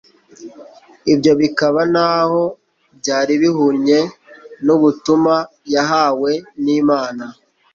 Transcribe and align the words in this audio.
ibyo 1.13 1.31
bikaba 1.39 1.81
ntaho 1.91 2.41
byari 2.99 3.33
bihunye 3.41 3.99
n'ubutuuma 4.65 5.35
yahawe 5.73 6.31
n'Imana. 6.63 7.25